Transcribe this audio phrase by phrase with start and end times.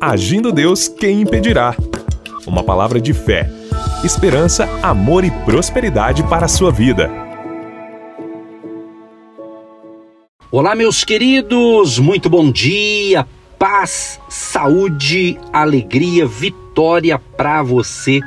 [0.00, 1.76] Agindo Deus, quem impedirá?
[2.46, 3.50] Uma palavra de fé,
[4.02, 7.10] esperança, amor e prosperidade para a sua vida.
[10.50, 13.26] Olá, meus queridos, muito bom dia,
[13.58, 18.20] paz, saúde, alegria, vitória para você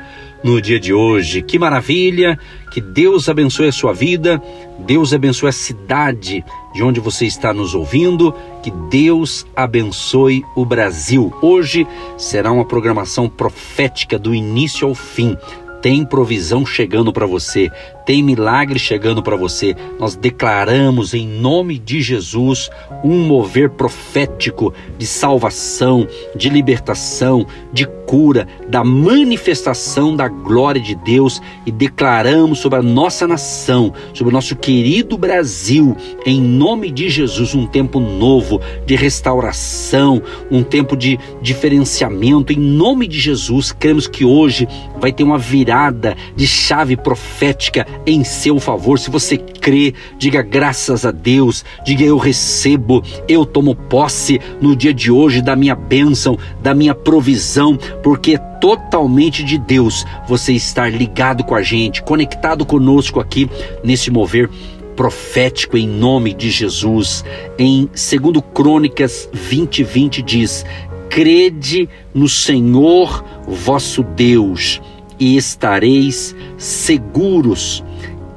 [0.43, 1.41] no dia de hoje.
[1.41, 2.37] Que maravilha!
[2.71, 4.39] Que Deus abençoe a sua vida,
[4.77, 11.31] Deus abençoe a cidade de onde você está nos ouvindo, que Deus abençoe o Brasil.
[11.41, 15.37] Hoje será uma programação profética do início ao fim.
[15.81, 17.69] Tem provisão chegando para você,
[18.05, 19.75] tem milagre chegando para você.
[19.99, 22.69] Nós declaramos em nome de Jesus
[23.03, 31.41] um mover profético de salvação, de libertação, de cura, da manifestação da glória de Deus
[31.65, 37.55] e declaramos sobre a nossa nação, sobre o nosso querido Brasil, em nome de Jesus,
[37.55, 42.53] um tempo novo de restauração, um tempo de diferenciamento.
[42.53, 44.67] Em nome de Jesus, cremos que hoje
[44.99, 48.99] vai ter uma virada de chave profética em seu favor.
[48.99, 54.93] Se você crê, diga graças a Deus, diga eu recebo, eu tomo posse no dia
[54.93, 60.91] de hoje da minha bênção, da minha provisão, porque é totalmente de Deus você estar
[60.91, 63.49] ligado com a gente, conectado conosco aqui
[63.83, 64.49] nesse mover
[64.95, 67.23] profético em nome de Jesus.
[67.57, 70.65] Em 2 Crônicas 20, 20 diz:
[71.09, 74.81] Crede no Senhor vosso Deus
[75.23, 77.81] e estareis seguros.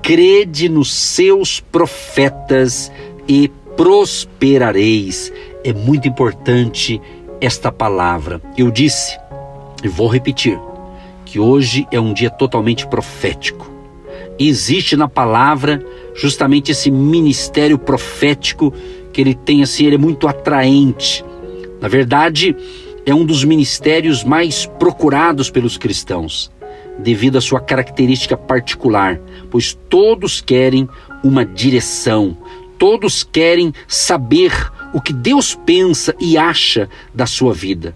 [0.00, 2.92] Crede nos seus profetas
[3.26, 5.32] e prosperareis.
[5.64, 7.00] É muito importante
[7.40, 8.40] esta palavra.
[8.56, 9.18] Eu disse
[9.82, 10.60] e vou repetir
[11.24, 13.68] que hoje é um dia totalmente profético.
[14.38, 15.84] Existe na palavra
[16.14, 18.72] justamente esse ministério profético
[19.12, 21.24] que ele tem assim, ele é muito atraente.
[21.80, 22.54] Na verdade,
[23.04, 26.54] é um dos ministérios mais procurados pelos cristãos
[26.98, 30.88] devido à sua característica particular, pois todos querem
[31.22, 32.36] uma direção,
[32.78, 34.52] todos querem saber
[34.92, 37.92] o que Deus pensa e acha da sua vida.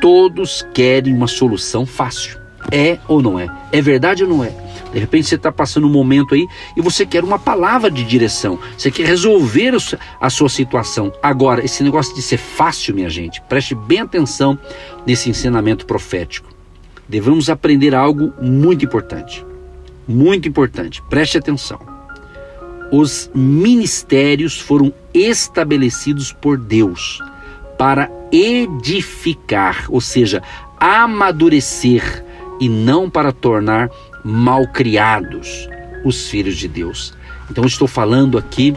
[0.00, 2.38] Todos querem uma solução fácil.
[2.70, 3.48] É ou não é?
[3.72, 4.52] É verdade ou não é?
[4.92, 8.58] De repente você está passando um momento aí e você quer uma palavra de direção.
[8.78, 9.72] Você quer resolver
[10.20, 11.12] a sua situação.
[11.20, 14.56] Agora, esse negócio de ser fácil, minha gente, preste bem atenção
[15.04, 16.53] nesse ensinamento profético
[17.08, 19.44] devemos aprender algo muito importante.
[20.06, 21.80] Muito importante, preste atenção.
[22.92, 27.22] Os ministérios foram estabelecidos por Deus
[27.78, 30.42] para edificar, ou seja,
[30.78, 32.24] amadurecer
[32.60, 33.90] e não para tornar
[34.22, 35.68] malcriados
[36.04, 37.14] os filhos de Deus.
[37.50, 38.74] Então estou falando aqui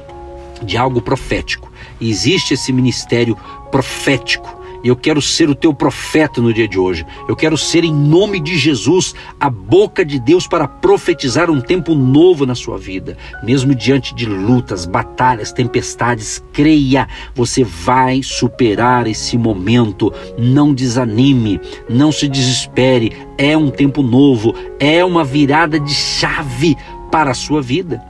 [0.64, 1.72] de algo profético.
[2.00, 3.38] Existe esse ministério
[3.72, 7.06] profético eu quero ser o teu profeta no dia de hoje.
[7.28, 11.94] Eu quero ser, em nome de Jesus, a boca de Deus para profetizar um tempo
[11.96, 13.18] novo na sua vida.
[13.44, 20.14] Mesmo diante de lutas, batalhas, tempestades, creia, você vai superar esse momento.
[20.38, 23.12] Não desanime, não se desespere.
[23.38, 26.76] É um tempo novo, é uma virada de chave
[27.12, 28.02] para a sua vida.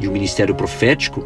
[0.00, 1.24] E o ministério profético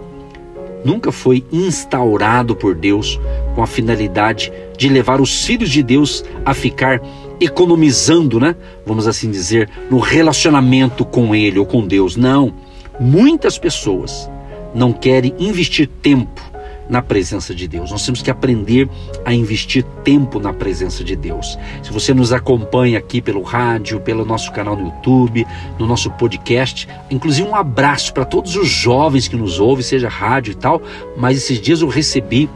[0.84, 3.20] nunca foi instaurado por Deus
[3.54, 7.00] com a finalidade de levar os filhos de Deus a ficar
[7.40, 8.56] economizando, né?
[8.86, 12.16] Vamos assim dizer, no relacionamento com Ele ou com Deus.
[12.16, 12.54] Não.
[13.00, 14.28] Muitas pessoas
[14.74, 16.47] não querem investir tempo
[16.88, 17.90] na presença de Deus.
[17.90, 18.88] Nós temos que aprender
[19.24, 21.58] a investir tempo na presença de Deus.
[21.82, 25.46] Se você nos acompanha aqui pelo rádio, pelo nosso canal no YouTube,
[25.78, 30.52] no nosso podcast, inclusive um abraço para todos os jovens que nos ouvem, seja rádio
[30.52, 30.80] e tal,
[31.16, 32.48] mas esses dias eu recebi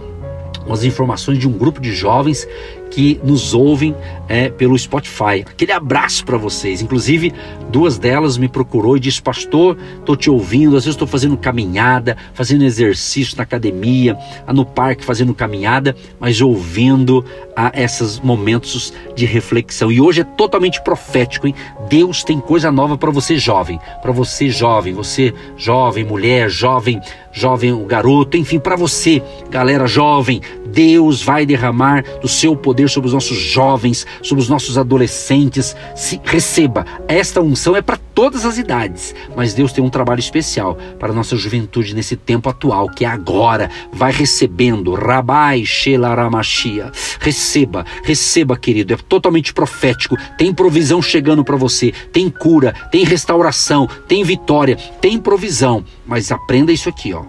[0.66, 2.46] umas informações de um grupo de jovens
[2.92, 3.94] que nos ouvem
[4.28, 5.44] é, pelo Spotify.
[5.46, 6.80] Aquele abraço para vocês.
[6.80, 7.32] Inclusive,
[7.70, 10.76] duas delas me procurou e disse: Pastor, estou te ouvindo.
[10.76, 14.16] Às vezes estou fazendo caminhada, fazendo exercício na academia,
[14.52, 17.24] no parque fazendo caminhada, mas ouvindo
[17.56, 19.90] a esses momentos de reflexão.
[19.90, 21.54] E hoje é totalmente profético, hein?
[21.88, 23.78] Deus tem coisa nova para você, jovem.
[24.00, 24.94] Para você, jovem.
[24.94, 27.00] Você, jovem, mulher, jovem,
[27.32, 30.40] jovem, garoto, enfim, para você, galera jovem.
[30.66, 35.76] Deus vai derramar do seu poder poder sobre os nossos jovens, sobre os nossos adolescentes.
[35.94, 40.76] Se receba, esta unção é para todas as idades, mas Deus tem um trabalho especial
[40.98, 43.70] para a nossa juventude nesse tempo atual, que é agora.
[43.92, 46.90] Vai recebendo, Rabai Shelaramashia.
[47.20, 50.16] Receba, receba, querido, é totalmente profético.
[50.36, 55.84] Tem provisão chegando para você, tem cura, tem restauração, tem vitória, tem provisão.
[56.06, 57.24] Mas aprenda isso aqui, ó.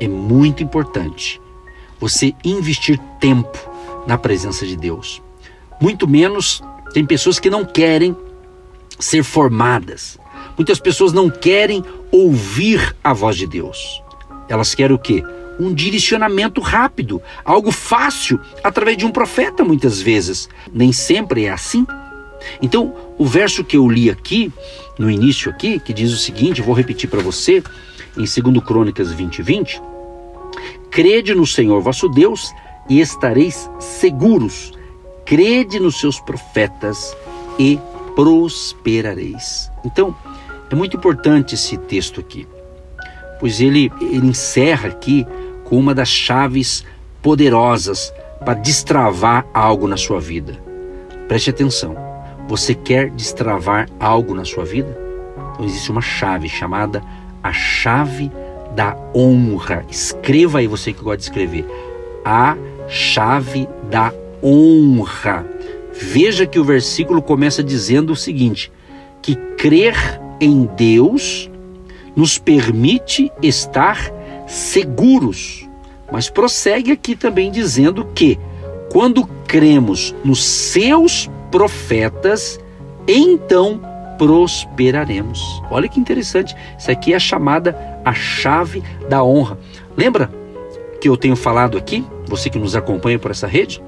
[0.00, 1.40] É muito importante
[1.98, 3.75] você investir tempo
[4.06, 5.22] na presença de Deus.
[5.80, 6.62] Muito menos
[6.92, 8.16] tem pessoas que não querem
[8.98, 10.18] ser formadas.
[10.56, 14.02] Muitas pessoas não querem ouvir a voz de Deus.
[14.48, 15.22] Elas querem o quê?
[15.58, 20.48] Um direcionamento rápido, algo fácil, através de um profeta, muitas vezes.
[20.72, 21.86] Nem sempre é assim.
[22.62, 24.52] Então, o verso que eu li aqui,
[24.98, 27.62] no início aqui, que diz o seguinte, vou repetir para você,
[28.16, 29.82] em 2 Crônicas 20, 20.
[30.90, 32.50] Crede no Senhor vosso Deus
[32.88, 34.72] e estareis seguros.
[35.24, 37.16] Crede nos seus profetas
[37.58, 37.78] e
[38.14, 39.70] prosperareis.
[39.84, 40.14] Então,
[40.70, 42.46] é muito importante esse texto aqui,
[43.38, 45.26] pois ele, ele encerra aqui
[45.64, 46.84] com uma das chaves
[47.22, 48.12] poderosas
[48.44, 50.56] para destravar algo na sua vida.
[51.28, 51.96] Preste atenção.
[52.48, 54.96] Você quer destravar algo na sua vida?
[55.52, 57.02] Então existe uma chave chamada
[57.42, 58.30] a chave
[58.74, 59.84] da honra.
[59.90, 61.66] Escreva aí você que gosta de escrever.
[62.24, 62.56] A
[62.88, 64.12] chave da
[64.42, 65.46] honra.
[65.92, 68.70] Veja que o versículo começa dizendo o seguinte:
[69.22, 71.50] que crer em Deus
[72.14, 73.98] nos permite estar
[74.46, 75.66] seguros.
[76.10, 78.38] Mas prossegue aqui também dizendo que
[78.92, 82.60] quando cremos nos seus profetas,
[83.08, 83.80] então
[84.16, 85.40] prosperaremos.
[85.70, 86.54] Olha que interessante.
[86.78, 89.58] Isso aqui é chamada a chave da honra.
[89.96, 90.30] Lembra
[90.96, 93.82] que eu tenho falado aqui, você que nos acompanha por essa rede?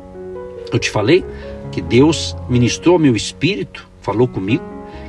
[0.73, 1.25] Eu te falei
[1.71, 4.65] que Deus ministrou meu espírito, falou comigo,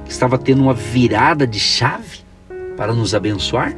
[0.06, 2.20] que estava tendo uma virada de chave
[2.76, 3.76] para nos abençoar,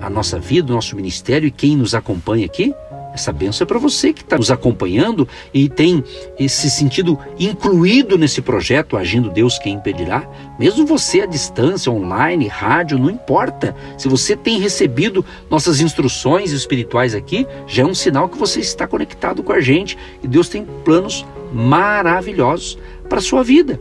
[0.00, 2.74] a nossa vida, o nosso ministério e quem nos acompanha aqui.
[3.12, 6.02] Essa benção é para você que está nos acompanhando e tem
[6.38, 10.28] esse sentido incluído nesse projeto, agindo Deus quem impedirá.
[10.58, 13.74] Mesmo você à distância, online, rádio, não importa.
[13.98, 18.86] Se você tem recebido nossas instruções espirituais aqui, já é um sinal que você está
[18.86, 22.78] conectado com a gente e Deus tem planos maravilhosos
[23.08, 23.80] para a sua vida.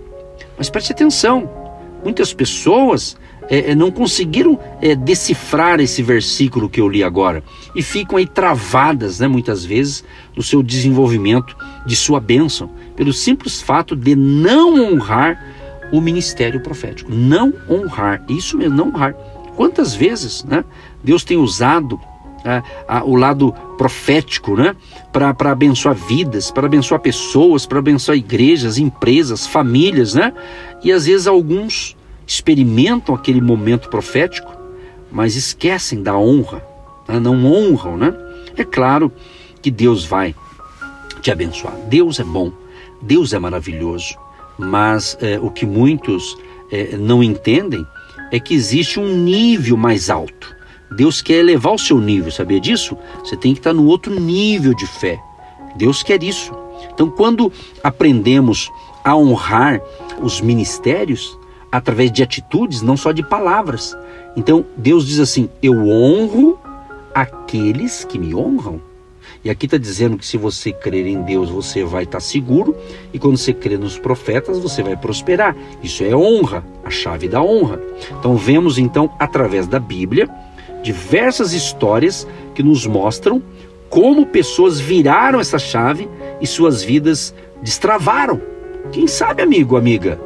[0.57, 1.49] Mas preste atenção,
[2.03, 3.15] muitas pessoas
[3.49, 7.43] é, é, não conseguiram é, decifrar esse versículo que eu li agora
[7.75, 10.03] e ficam aí travadas, né, muitas vezes,
[10.35, 15.43] no seu desenvolvimento de sua bênção, pelo simples fato de não honrar
[15.91, 17.11] o ministério profético.
[17.11, 19.13] Não honrar, isso mesmo, não honrar.
[19.55, 20.63] Quantas vezes né,
[21.03, 21.99] Deus tem usado
[22.45, 24.75] é, a, o lado profético, né?
[25.11, 30.31] Para abençoar vidas, para abençoar pessoas, para abençoar igrejas, empresas, famílias, né?
[30.83, 31.97] E às vezes alguns
[32.29, 34.55] experimentam aquele momento profético,
[35.11, 36.63] mas esquecem da honra,
[37.07, 37.19] né?
[37.19, 38.13] não honram, né?
[38.55, 39.11] É claro
[39.63, 40.35] que Deus vai
[41.23, 41.75] te abençoar.
[41.87, 42.51] Deus é bom,
[43.01, 44.15] Deus é maravilhoso,
[44.59, 46.37] mas é, o que muitos
[46.71, 47.83] é, não entendem
[48.31, 50.55] é que existe um nível mais alto.
[50.91, 52.95] Deus quer elevar o seu nível, sabia disso?
[53.23, 55.19] Você tem que estar no outro nível de fé.
[55.75, 56.53] Deus quer isso.
[56.93, 57.51] Então, quando
[57.83, 58.69] aprendemos
[59.03, 59.81] a honrar
[60.21, 61.39] os ministérios,
[61.71, 63.97] através de atitudes, não só de palavras.
[64.35, 66.59] Então Deus diz assim: Eu honro
[67.13, 68.81] aqueles que me honram.
[69.43, 72.75] E aqui está dizendo que se você crer em Deus, você vai estar tá seguro,
[73.13, 75.55] e quando você crer nos profetas, você vai prosperar.
[75.81, 77.79] Isso é honra, a chave da honra.
[78.19, 80.29] Então vemos então através da Bíblia
[80.83, 83.41] diversas histórias que nos mostram
[83.89, 88.41] como pessoas viraram essa chave e suas vidas destravaram.
[88.91, 90.19] Quem sabe, amigo, amiga,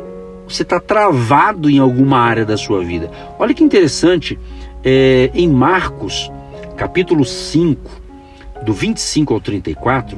[0.53, 3.09] você está travado em alguma área da sua vida.
[3.39, 4.37] Olha que interessante,
[4.83, 6.31] é, em Marcos,
[6.77, 7.89] capítulo 5,
[8.63, 10.17] do 25 ao 34,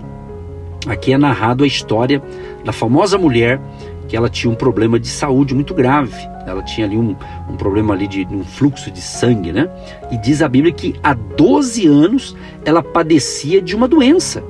[0.88, 2.22] aqui é narrado a história
[2.64, 3.60] da famosa mulher
[4.08, 6.16] que ela tinha um problema de saúde muito grave.
[6.46, 7.16] Ela tinha ali um,
[7.50, 9.68] um problema ali de um fluxo de sangue, né?
[10.12, 14.44] E diz a Bíblia que há 12 anos ela padecia de uma doença.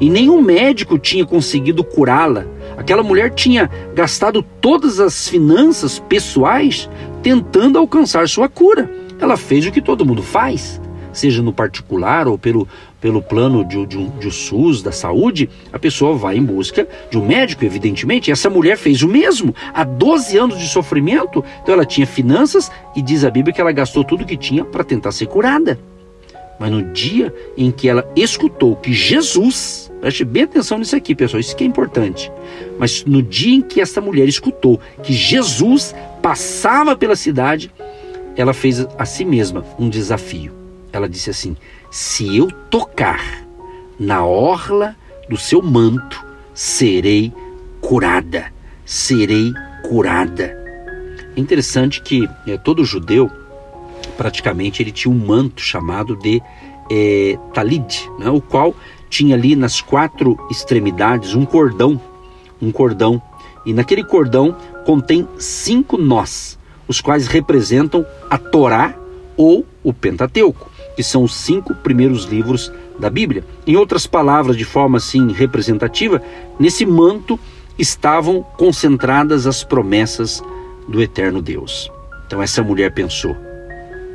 [0.00, 6.88] E nenhum médico tinha conseguido curá-la Aquela mulher tinha gastado todas as finanças pessoais
[7.22, 8.90] tentando alcançar sua cura.
[9.18, 10.80] Ela fez o que todo mundo faz,
[11.12, 12.68] seja no particular ou pelo,
[13.00, 17.26] pelo plano de, de, de, SUS, da saúde, a pessoa vai em busca de um
[17.26, 18.28] médico, evidentemente.
[18.28, 19.54] E essa mulher fez o mesmo.
[19.72, 23.72] Há 12 anos de sofrimento, então ela tinha finanças e diz a Bíblia que ela
[23.72, 25.78] gastou tudo que tinha para tentar ser curada.
[26.58, 31.40] Mas no dia em que ela escutou que Jesus, preste bem atenção nisso aqui, pessoal,
[31.40, 32.30] isso que é importante.
[32.78, 37.70] Mas no dia em que essa mulher escutou que Jesus passava pela cidade,
[38.36, 40.52] ela fez a si mesma um desafio.
[40.92, 41.56] Ela disse assim:
[41.90, 43.46] Se eu tocar
[43.98, 44.96] na orla
[45.28, 46.24] do seu manto,
[46.54, 47.32] serei
[47.80, 48.52] curada.
[48.84, 49.52] Serei
[49.88, 50.56] curada.
[51.36, 53.30] É interessante que é, todo judeu
[54.16, 56.40] praticamente ele tinha um manto chamado de
[56.90, 58.74] é, talid, né, o qual
[59.08, 62.00] tinha ali nas quatro extremidades um cordão,
[62.60, 63.20] um cordão,
[63.64, 68.94] e naquele cordão contém cinco nós, os quais representam a Torá
[69.36, 73.44] ou o Pentateuco, que são os cinco primeiros livros da Bíblia.
[73.66, 76.22] Em outras palavras, de forma assim representativa,
[76.58, 77.38] nesse manto
[77.78, 80.42] estavam concentradas as promessas
[80.88, 81.90] do eterno Deus.
[82.26, 83.36] Então essa mulher pensou: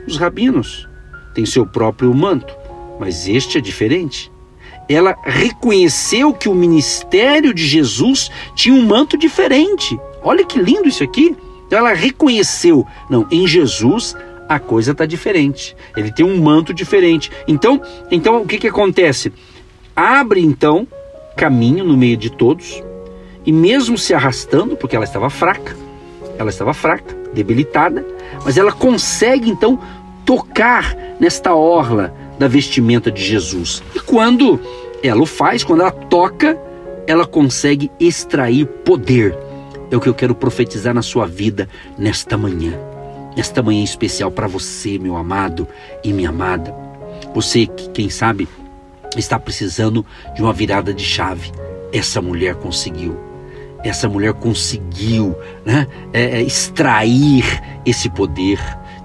[0.08, 0.88] os rabinos
[1.34, 2.54] têm seu próprio manto,
[3.00, 4.32] mas este é diferente.
[4.94, 10.00] Ela reconheceu que o ministério de Jesus tinha um manto diferente.
[10.24, 11.36] Olha que lindo isso aqui.
[11.68, 14.16] Então ela reconheceu, não, em Jesus
[14.50, 15.76] a coisa está diferente.
[15.96, 17.32] Ele tem um manto diferente.
[17.48, 17.82] Então,
[18.12, 19.32] então o que, que acontece?
[19.96, 20.86] Abre então
[21.38, 22.84] caminho no meio de todos
[23.46, 25.76] e mesmo se arrastando, porque ela estava fraca,
[26.38, 28.06] ela estava fraca, debilitada,
[28.44, 29.80] mas ela consegue então
[30.26, 33.84] tocar nesta orla da vestimenta de Jesus.
[33.96, 34.60] E quando
[35.04, 36.60] ela o faz, quando ela toca,
[37.06, 39.38] ela consegue extrair poder.
[39.92, 42.74] É o que eu quero profetizar na sua vida nesta manhã.
[43.38, 45.68] Nesta manhã especial para você, meu amado
[46.04, 46.74] e minha amada.
[47.36, 48.48] Você que, quem sabe,
[49.16, 50.04] está precisando
[50.36, 51.52] de uma virada de chave.
[51.94, 53.16] Essa mulher conseguiu
[53.84, 57.44] essa mulher conseguiu né, é, é, extrair
[57.84, 58.60] esse poder.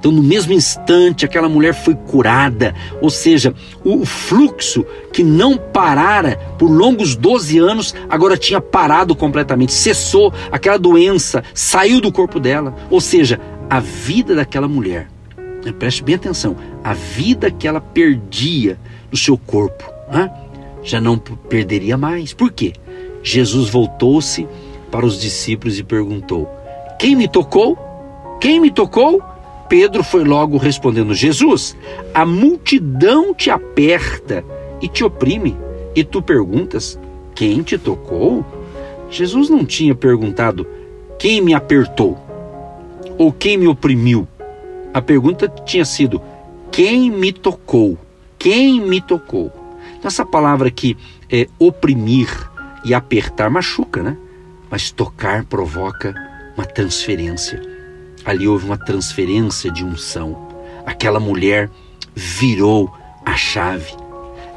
[0.06, 2.72] Então, no mesmo instante, aquela mulher foi curada,
[3.02, 3.52] ou seja,
[3.84, 10.78] o fluxo que não parara por longos 12 anos, agora tinha parado completamente, cessou aquela
[10.78, 12.72] doença, saiu do corpo dela.
[12.88, 15.08] Ou seja, a vida daquela mulher,
[15.64, 18.78] né, preste bem atenção, a vida que ela perdia
[19.10, 20.30] no seu corpo, né,
[20.84, 22.32] já não perderia mais.
[22.32, 22.74] Por quê?
[23.24, 24.46] Jesus voltou-se
[24.88, 26.48] para os discípulos e perguntou:
[26.96, 27.76] Quem me tocou?
[28.40, 29.20] Quem me tocou?
[29.68, 31.76] Pedro foi logo respondendo: Jesus,
[32.14, 34.44] a multidão te aperta
[34.80, 35.56] e te oprime,
[35.94, 36.98] e tu perguntas:
[37.34, 38.44] Quem te tocou?
[39.10, 40.66] Jesus não tinha perguntado:
[41.18, 42.18] Quem me apertou?
[43.18, 44.26] Ou quem me oprimiu?
[44.92, 46.20] A pergunta tinha sido:
[46.70, 47.98] Quem me tocou?
[48.38, 49.52] Quem me tocou?
[49.98, 50.96] Então, essa palavra aqui
[51.30, 52.28] é oprimir
[52.84, 54.16] e apertar machuca, né?
[54.70, 56.14] mas tocar provoca
[56.56, 57.75] uma transferência.
[58.26, 60.36] Ali houve uma transferência de unção.
[60.84, 61.70] Aquela mulher
[62.12, 62.92] virou
[63.24, 63.94] a chave.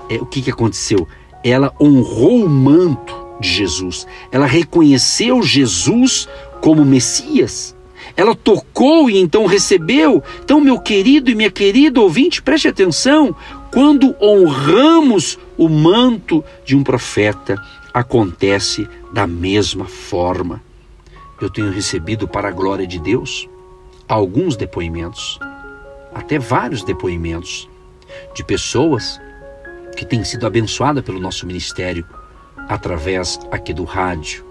[0.09, 1.07] É, o que, que aconteceu?
[1.43, 4.07] Ela honrou o manto de Jesus.
[4.31, 6.27] Ela reconheceu Jesus
[6.59, 7.75] como Messias.
[8.17, 10.23] Ela tocou e então recebeu.
[10.43, 13.35] Então, meu querido e minha querida ouvinte, preste atenção.
[13.71, 17.55] Quando honramos o manto de um profeta,
[17.93, 20.59] acontece da mesma forma.
[21.39, 23.47] Eu tenho recebido para a glória de Deus
[24.09, 25.39] alguns depoimentos,
[26.13, 27.69] até vários depoimentos
[28.33, 29.21] de pessoas
[29.95, 32.05] que têm sido abençoadas pelo nosso ministério
[32.67, 34.43] através aqui do rádio,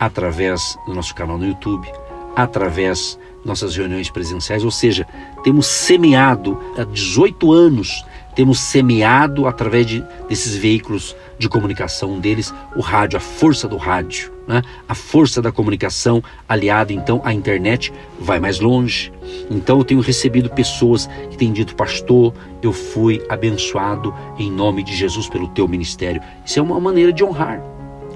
[0.00, 1.86] através do nosso canal no YouTube,
[2.34, 5.06] através nossas reuniões presenciais, ou seja,
[5.44, 8.04] temos semeado há 18 anos
[8.34, 13.76] temos semeado através de, desses veículos de comunicação, um deles o rádio, a força do
[13.76, 14.62] rádio, né?
[14.88, 19.12] a força da comunicação aliada então à internet vai mais longe.
[19.50, 22.32] Então eu tenho recebido pessoas que têm dito, pastor,
[22.62, 26.22] eu fui abençoado em nome de Jesus pelo teu ministério.
[26.44, 27.62] Isso é uma maneira de honrar.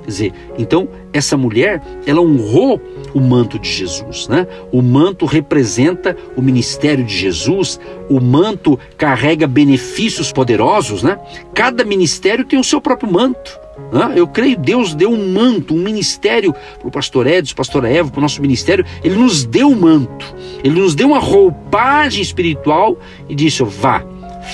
[0.06, 2.80] Quer dizer, então essa mulher, ela honrou
[3.12, 4.46] o manto de Jesus, né?
[4.70, 11.18] O manto representa o ministério de Jesus, o manto carrega benefícios poderosos, né?
[11.52, 13.65] Cada ministério tem o seu próprio manto.
[14.14, 18.18] Eu creio Deus deu um manto, um ministério para o pastor Edson, pastor Evo, para
[18.18, 18.84] o nosso ministério.
[19.04, 24.04] Ele nos deu um manto, ele nos deu uma roupagem espiritual e disse: vá,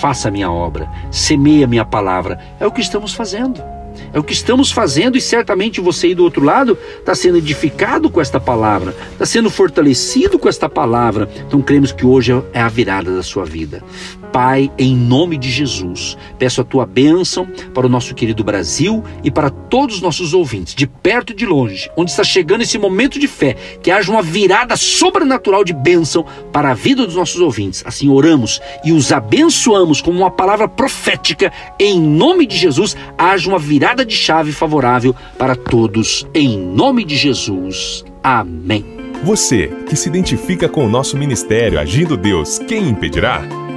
[0.00, 2.38] faça a minha obra, semeia a minha palavra.
[2.59, 3.62] É o que estamos fazendo.
[4.12, 8.11] É o que estamos fazendo e certamente você aí do outro lado está sendo edificado
[8.11, 11.29] com esta palavra, está sendo fortalecido com esta palavra.
[11.47, 13.83] Então cremos que hoje é a virada da sua vida.
[14.33, 19.31] Pai, em nome de Jesus, peço a tua bênção para o nosso querido Brasil e
[19.31, 23.19] para todos os nossos ouvintes, de perto e de longe, onde está chegando esse momento
[23.19, 27.83] de fé, que haja uma virada sobrenatural de bênção para a vida dos nossos ouvintes.
[27.85, 33.59] Assim oramos e os abençoamos como uma palavra profética, em nome de Jesus, haja uma
[33.59, 38.03] virada de chave favorável para todos, em nome de Jesus.
[38.23, 38.85] Amém.
[39.25, 43.43] Você que se identifica com o nosso ministério Agindo Deus, quem impedirá?